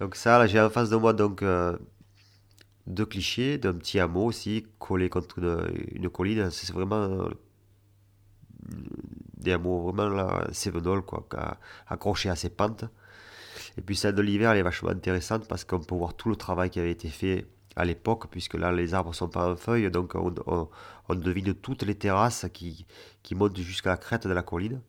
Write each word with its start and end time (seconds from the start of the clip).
Donc 0.00 0.16
ça, 0.16 0.38
là, 0.38 0.46
j'ai 0.46 0.60
en 0.60 0.70
face 0.70 0.88
de 0.88 0.96
moi 0.96 1.12
donc 1.12 1.42
euh, 1.42 1.76
deux 2.86 3.04
clichés 3.04 3.58
d'un 3.58 3.74
petit 3.74 4.00
hameau 4.00 4.24
aussi 4.24 4.66
collé 4.78 5.10
contre 5.10 5.38
une, 5.38 6.08
colline. 6.08 6.50
C'est 6.50 6.72
vraiment 6.72 7.02
euh, 7.02 7.28
des 9.36 9.52
hameaux 9.52 9.82
vraiment 9.82 10.08
là, 10.08 10.46
Sévenol, 10.52 11.02
quoi, 11.02 11.28
accrochés 11.86 12.30
à 12.30 12.36
ses 12.36 12.48
pentes. 12.48 12.86
Et 13.76 13.82
puis 13.82 13.94
celle 13.94 14.14
de 14.14 14.22
l'hiver, 14.22 14.52
elle 14.52 14.58
est 14.58 14.62
vachement 14.62 14.90
intéressante 14.90 15.46
parce 15.46 15.64
qu'on 15.64 15.80
peut 15.80 15.94
voir 15.94 16.14
tout 16.14 16.30
le 16.30 16.36
travail 16.36 16.70
qui 16.70 16.80
avait 16.80 16.90
été 16.90 17.08
fait 17.08 17.46
à 17.76 17.84
l'époque, 17.84 18.28
puisque 18.30 18.54
là 18.54 18.72
les 18.72 18.94
arbres 18.94 19.14
sont 19.14 19.28
pas 19.28 19.52
en 19.52 19.56
feuilles, 19.56 19.90
donc 19.90 20.14
on, 20.14 21.14
devine 21.14 21.54
toutes 21.54 21.82
les 21.82 21.94
terrasses 21.94 22.46
qui 22.52 22.86
montent 23.34 23.56
jusqu'à 23.58 23.90
la 23.90 23.96
crête 23.96 24.26
de 24.26 24.32
la 24.32 24.42
colline. 24.42 24.80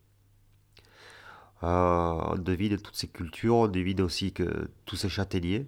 Euh, 1.63 1.67
on 1.67 2.35
devine 2.37 2.77
toutes 2.77 2.95
ces 2.95 3.07
cultures, 3.07 3.55
on 3.55 3.67
devine 3.67 4.01
aussi 4.01 4.33
que 4.33 4.69
tous 4.85 4.95
ces 4.95 5.09
châtaigniers 5.09 5.67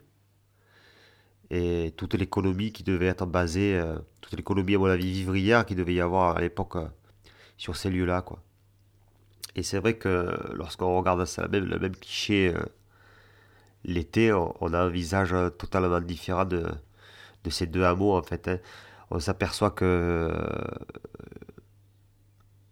et 1.51 1.93
toute 1.97 2.15
l'économie 2.15 2.71
qui 2.71 2.83
devait 2.83 3.07
être 3.07 3.25
basée, 3.27 3.75
euh, 3.77 3.99
toute 4.21 4.33
l'économie 4.33 4.75
à 4.75 4.79
mon 4.79 4.85
avis 4.87 5.11
vivrière 5.11 5.65
qui 5.65 5.75
devait 5.75 5.93
y 5.93 6.01
avoir 6.01 6.37
à 6.37 6.41
l'époque 6.41 6.77
euh, 6.77 6.87
sur 7.57 7.75
ces 7.75 7.89
lieux-là. 7.91 8.21
quoi. 8.23 8.41
Et 9.55 9.63
c'est 9.63 9.79
vrai 9.79 9.95
que 9.97 10.35
lorsqu'on 10.53 10.97
regarde 10.97 11.25
ça, 11.25 11.47
même, 11.47 11.65
le 11.65 11.77
même 11.79 11.95
cliché 11.95 12.53
l'été, 13.85 14.33
on, 14.33 14.73
a 14.73 14.79
un 14.79 14.89
visage 14.89 15.35
totalement 15.59 16.01
différent 16.01 16.45
de, 16.45 16.65
de 17.43 17.49
ces 17.51 17.67
deux 17.67 17.83
hameaux 17.83 18.17
en 18.17 18.23
fait. 18.23 18.47
Hein. 18.47 18.59
On 19.11 19.19
s'aperçoit 19.19 19.71
que 19.71 20.31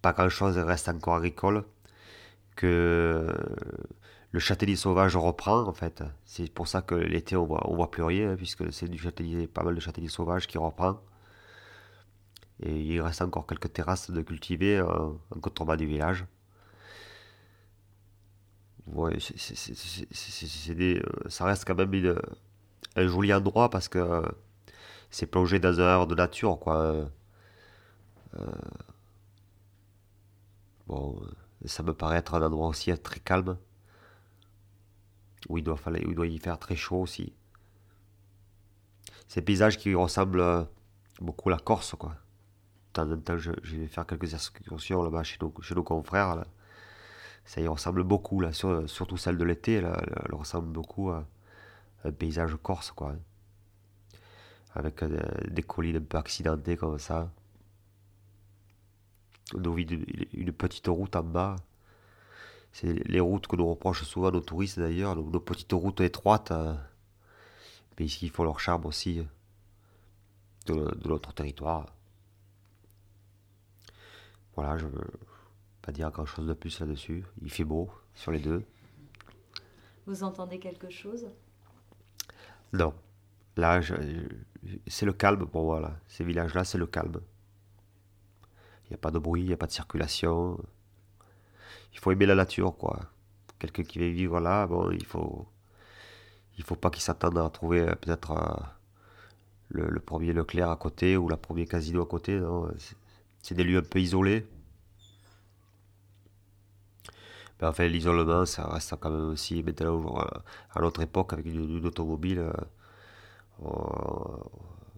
pas 0.01 0.13
grand-chose 0.13 0.57
reste 0.57 0.90
encore 0.90 1.15
agricole 1.15 1.63
que 2.62 3.27
le 4.31 4.40
châtaignier 4.40 4.76
sauvage 4.76 5.15
reprend 5.17 5.67
en 5.67 5.73
fait. 5.73 6.04
C'est 6.26 6.51
pour 6.54 6.67
ça 6.67 6.81
que 6.81 6.95
l'été 6.95 7.35
on 7.35 7.45
voit, 7.45 7.70
on 7.70 7.76
voit 7.76 7.90
plus 7.91 8.04
rien, 8.04 8.35
puisque 8.35 8.71
c'est 8.71 8.87
du 8.87 8.98
châtaignier, 8.99 9.48
pas 9.48 9.63
mal 9.63 9.76
de 9.76 9.79
châtaignier 9.79 10.09
sauvage 10.09 10.48
qui 10.48 10.57
reprend. 10.59 11.01
Et 12.62 12.79
il 12.79 13.01
reste 13.01 13.21
encore 13.23 13.48
quelques 13.48 13.73
terrasses 13.73 14.12
de 14.12 14.21
cultiver 14.21 14.82
en, 14.82 15.17
contrebas 15.41 15.77
du 15.77 15.87
village. 15.87 16.26
Ça 21.29 21.45
reste 21.45 21.65
quand 21.65 21.76
même 21.76 22.15
un 22.95 23.07
joli 23.07 23.34
endroit 23.34 23.70
parce 23.70 23.87
que 23.87 24.21
c'est 25.09 25.26
plongé 25.27 25.59
dans 25.59 25.79
un 25.79 25.99
air 25.99 26.07
de 26.07 26.15
nature, 26.15 26.59
quoi. 26.59 26.76
Euh, 28.35 28.45
bon, 30.87 31.20
ça 31.65 31.84
me 31.84 31.93
paraît 31.93 32.17
être 32.17 32.34
un 32.34 32.41
endroit 32.41 32.67
aussi 32.67 32.95
très 32.99 33.20
calme, 33.20 33.57
où 35.49 35.57
il 35.57 35.63
doit, 35.63 35.77
falloir, 35.77 36.01
il 36.01 36.15
doit 36.15 36.27
y 36.27 36.37
faire 36.37 36.59
très 36.59 36.76
chaud 36.76 37.01
aussi. 37.01 37.34
Ces 39.27 39.41
paysages 39.41 39.77
qui 39.77 39.93
ressemblent 39.95 40.67
beaucoup 41.20 41.49
à 41.49 41.54
la 41.54 41.59
Corse, 41.59 41.95
quoi. 41.95 42.09
De 42.09 42.93
temps 42.93 43.12
en 43.12 43.17
temps, 43.17 43.37
je, 43.37 43.51
vais 43.51 43.87
faire 43.87 44.05
quelques 44.05 44.34
excursions 44.34 45.04
là-bas 45.04 45.23
chez 45.23 45.37
nos, 45.39 45.84
confrères. 45.84 46.43
Ça 47.45 47.62
y 47.62 47.67
ressemble 47.67 48.04
beaucoup, 48.04 48.41
là, 48.41 48.51
surtout 48.54 49.17
celle 49.17 49.37
de 49.37 49.43
l'été, 49.43 49.76
elle, 49.76 50.34
ressemble 50.34 50.67
beaucoup 50.67 51.09
à 51.09 51.26
un 52.04 52.12
paysage 52.12 52.55
corse, 52.62 52.91
quoi. 52.91 53.15
Avec 54.73 55.04
euh, 55.04 55.20
des 55.49 55.63
collines 55.63 55.98
un 55.98 56.01
peu 56.01 56.17
accidentées 56.17 56.77
comme 56.77 56.98
ça 56.98 57.29
une 59.54 60.52
petite 60.54 60.88
route 60.88 61.16
en 61.16 61.24
bas. 61.24 61.55
C'est 62.74 62.94
les 63.07 63.20
routes 63.20 63.48
que 63.48 63.55
nous 63.55 63.70
reprochent 63.70 64.03
souvent 64.03 64.31
nos 64.31 64.40
touristes 64.41 64.80
d'ailleurs, 64.80 65.16
nos 65.16 65.40
petites 65.40 65.74
routes 65.74 66.02
étroites. 66.02 66.51
Euh, 66.51 66.73
mais 68.00 68.06
ici, 68.06 68.25
il 68.25 68.31
faut 68.31 68.44
leur 68.44 68.59
charme 68.59 68.85
aussi 68.85 69.19
euh, 69.19 70.91
de, 70.95 71.07
notre 71.07 71.34
territoire. 71.34 71.94
Voilà, 74.56 74.78
je 74.78 74.85
ne 74.85 74.91
veux 74.91 75.11
pas 75.81 75.91
dire 75.91 76.09
grand 76.11 76.25
chose 76.25 76.47
de 76.47 76.53
plus 76.53 76.79
là-dessus. 76.79 77.25
Il 77.41 77.51
fait 77.51 77.63
beau 77.63 77.91
sur 78.16 78.31
les 78.31 78.40
deux. 78.40 78.63
Vous 80.06 80.23
entendez 80.23 80.59
quelque 80.59 80.90
chose? 80.90 81.28
Non. 82.73 82.94
Là, 83.57 83.81
c'est 84.88 85.06
le 85.06 85.13
calme 85.13 85.45
pour 85.45 85.66
moi. 85.66 85.81
Là. 85.81 85.97
Ces 86.07 86.23
villages-là, 86.23 86.63
c'est 86.63 86.78
le 86.78 86.88
calme. 86.88 87.19
N'y 88.91 88.96
a 88.96 88.97
pas 88.97 89.12
de 89.12 89.19
bruit, 89.19 89.41
il 89.41 89.47
n'y 89.47 89.53
a 89.53 89.57
pas 89.57 89.68
de 89.68 89.72
circulation. 89.72 90.59
Il 91.94 92.00
faut 92.00 92.12
aimer 92.12 92.25
la 92.25 92.35
nature, 92.35 92.75
quoi. 92.78 93.00
Quelqu'un 93.57 93.84
qui 93.84 94.00
veut 94.00 94.09
vivre 94.09 94.41
là, 94.41 94.68
bon, 94.68 94.91
il 94.91 95.06
faut, 95.06 95.47
il 96.57 96.63
faut 96.66 96.75
pas 96.75 96.90
qu'il 96.90 97.02
s'attende 97.02 97.38
à 97.38 97.50
trouver 97.50 97.81
euh, 97.81 97.96
peut-être 97.96 98.31
euh, 98.31 99.88
le, 99.90 100.00
premier 100.02 100.34
Leclerc 100.34 100.69
à 100.69 100.75
côté 100.75 101.16
ou 101.16 101.29
la 101.29 101.38
première 101.38 101.68
casino 101.68 102.02
à 102.02 102.06
côté. 102.06 102.41
C'est 103.41 103.56
des 103.56 103.63
lieux 103.63 103.79
un 103.79 103.81
peu 103.81 104.00
isolés. 104.00 104.46
Mais 107.62 107.68
enfin, 107.68 107.88
l'isolement, 107.88 108.46
ça 108.46 108.68
reste 108.68 108.96
quand 109.00 109.09
même 109.09 109.29
aussi 109.29 109.63
maintenant 109.63 110.18
à 110.72 110.81
notre 110.81 111.02
époque 111.02 111.31
avec 111.31 111.46
une, 111.46 111.85
automobile. 111.85 112.40
Euh, 113.63 113.72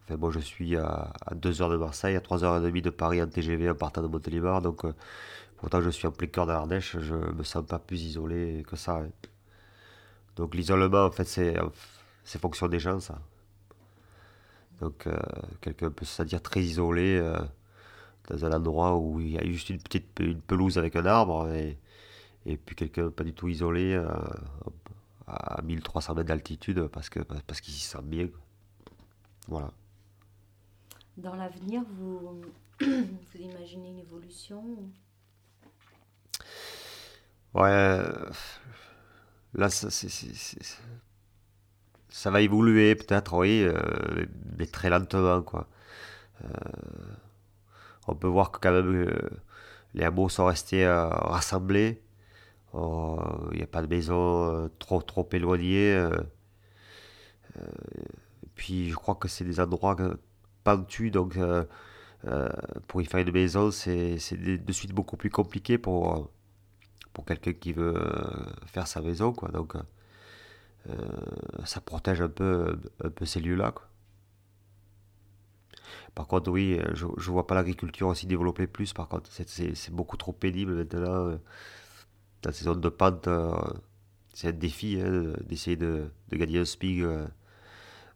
Moi, 0.10 0.32
je 0.32 0.40
suis 0.40 0.76
à, 0.76 1.14
2 1.34 1.62
heures 1.62 1.70
de 1.70 1.78
Marseille, 1.78 2.16
à 2.16 2.22
3 2.22 2.44
heures 2.44 2.58
et 2.58 2.62
demie 2.62 2.82
de 2.82 2.90
Paris 2.90 3.22
en 3.22 3.28
TGV 3.28 3.70
en 3.70 3.76
partant 3.76 4.02
de 4.02 4.08
Montélimar. 4.08 4.62
Donc, 4.62 4.84
euh, 4.86 4.94
pourtant, 5.58 5.82
je 5.82 5.90
suis 5.90 6.08
en 6.08 6.12
plein 6.12 6.28
cœur 6.28 6.46
de 6.46 6.52
l'Ardèche. 6.52 6.98
Je 7.00 7.16
me 7.16 7.44
sens 7.44 7.66
pas 7.66 7.80
plus 7.80 8.04
isolé 8.04 8.66
que 8.68 8.76
ça. 8.76 8.98
Hein. 8.98 9.10
Donc, 10.36 10.56
l'isolement, 10.56 11.06
en 11.06 11.12
fait, 11.12 11.26
c'est, 11.26 11.56
c'est 12.26 12.40
fonction 12.40 12.68
des 12.68 12.80
gens, 12.80 13.00
ça. 13.00 13.20
Donc, 14.82 15.08
euh, 15.08 15.18
quelqu'un 15.62 15.90
peut 15.90 16.06
se 16.06 16.14
sentir 16.16 16.42
très 16.42 16.62
isolé 16.62 17.18
euh, 17.18 17.40
dans 18.30 18.46
un 18.46 18.52
endroit 18.52 18.98
où 18.98 19.22
il 19.22 19.32
y 19.32 19.38
a 19.38 19.46
juste 19.46 19.70
une 19.70 19.82
petite 19.82 20.08
pelouse 20.48 20.78
avec 20.78 20.96
un 20.98 21.06
arbre. 21.06 21.50
Et, 21.54 21.78
et 22.46 22.58
puis, 22.58 22.76
quelqu'un 22.76 23.10
pas 23.10 23.24
du 23.24 23.34
tout 23.34 23.48
isolé 23.48 23.96
à 25.28 25.62
1300 25.64 26.16
mètres 26.16 26.28
d'altitude 26.28 26.88
parce, 26.88 27.10
que, 27.10 27.20
parce 27.22 27.62
qu'il 27.62 27.74
s'y 27.74 27.82
sent 27.82 28.02
bien. 28.04 28.28
Voilà. 29.48 29.72
Dans 31.18 31.36
l'avenir, 31.36 31.84
vous, 31.98 32.42
vous 32.82 33.40
imaginez 33.40 33.90
une 33.90 34.00
évolution 34.00 34.64
Ouais, 37.54 38.02
là, 39.54 39.70
ça, 39.70 39.90
va 42.32 42.42
évoluer 42.42 42.96
peut-être, 42.96 43.38
oui, 43.38 43.64
euh, 43.64 44.26
mais 44.58 44.66
très 44.66 44.90
lentement, 44.90 45.44
quoi. 45.44 45.68
Euh, 46.44 46.48
on 48.08 48.16
peut 48.16 48.28
voir 48.28 48.52
que 48.52 48.60
quand 48.60 48.72
même 48.72 49.08
euh, 49.08 49.30
les 49.94 50.04
hameaux 50.04 50.30
sont 50.30 50.46
restés 50.46 50.88
rassemblés. 50.88 52.02
Il 52.74 53.58
n'y 53.58 53.62
a 53.62 53.68
pas 53.68 53.84
de 53.84 53.88
maison 53.88 54.68
trop 54.80 55.02
trop 55.04 55.30
éloignées. 55.32 56.10
puis 58.56 58.90
je 58.90 58.96
crois 58.96 59.16
que 59.16 59.28
c'est 59.28 59.46
des 59.46 59.60
endroits 59.60 59.96
pentu, 60.64 61.12
donc 61.12 61.38
euh, 61.38 61.66
euh, 62.26 62.50
pour 62.88 63.02
y 63.02 63.06
faire 63.06 63.20
une 63.20 63.32
maison, 63.32 63.72
c'est 63.72 64.18
de 64.38 64.72
suite 64.72 64.94
beaucoup 64.94 65.18
plus 65.18 65.30
compliqué 65.30 65.78
pour, 65.78 66.18
euh, 66.18 66.24
pour 67.14 67.26
quelqu'un 67.26 67.54
qui 67.54 67.74
veut 67.74 68.00
faire 68.68 68.88
sa 68.88 69.02
maison, 69.02 69.34
quoi. 69.34 69.50
Donc, 69.50 69.76
ça 71.66 71.80
protège 71.82 72.22
un 72.22 72.30
peu, 72.30 72.78
un 73.04 73.10
peu 73.10 73.26
ces 73.26 73.40
lieux-là, 73.40 73.74
Par 76.16 76.28
contre, 76.28 76.52
oui, 76.52 76.80
je 76.94 77.06
ne 77.06 77.32
vois 77.32 77.48
pas 77.48 77.56
l'agriculture 77.56 78.08
aussi 78.08 78.28
développer 78.28 78.68
plus. 78.68 78.94
Par 78.94 79.08
contre, 79.08 79.30
c'est 79.32 79.92
beaucoup 79.92 80.18
trop 80.18 80.34
pénible 80.34 80.76
maintenant. 80.76 81.38
Dans 82.42 82.52
ces 82.52 82.66
zones 82.66 82.82
de 82.82 82.90
pente, 82.90 83.30
c'est 84.34 84.50
un 84.50 84.52
défi 84.52 85.00
hein, 85.02 85.34
d'essayer 85.46 85.78
de, 85.78 86.10
de, 86.30 86.38
gagner 86.38 86.60
un 86.60 86.66
spig 86.66 87.06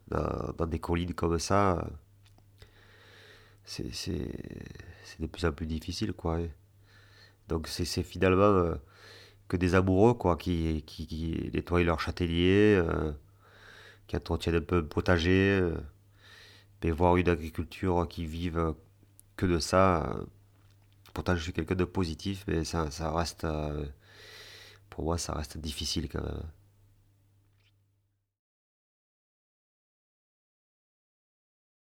dans, 0.09 0.67
des 0.67 0.79
collines 0.79 1.13
comme 1.13 1.39
ça 1.39 1.87
c'est 3.67 5.19
de 5.19 5.27
plus 5.27 5.45
en 5.45 5.51
plus 5.51 5.67
difficile, 5.67 6.13
quoi. 6.13 6.39
Donc 7.49 7.67
c'est 7.67 8.03
finalement 8.03 8.41
euh, 8.43 8.75
que 9.47 9.57
des 9.57 9.75
amoureux, 9.75 10.13
quoi, 10.15 10.37
qui, 10.37 10.83
qui, 10.85 11.51
nettoient 11.53 11.83
leur 11.83 11.99
châtaignier, 11.99 12.75
euh, 12.75 13.11
qui 14.07 14.17
entretiennent 14.17 14.55
un 14.57 14.61
peu 14.61 14.79
un 14.79 14.83
potager, 14.83 15.59
euh, 15.61 15.77
mais 16.83 16.91
voir 16.91 17.17
une 17.17 17.29
agriculture 17.29 18.07
qui 18.09 18.25
vive 18.25 18.75
que 19.37 19.45
de 19.45 19.59
ça. 19.59 20.17
pourtant, 21.13 21.35
je 21.35 21.43
suis 21.43 21.53
quelqu'un 21.53 21.75
de 21.75 21.85
positif, 21.85 22.45
mais 22.47 22.63
ça, 22.65 22.91
ça 22.91 23.11
reste, 23.13 23.47
pour 24.89 25.05
moi, 25.05 25.17
ça 25.17 25.33
reste 25.33 25.57
difficile 25.57 26.09
quand 26.09 26.23
même. 26.23 26.43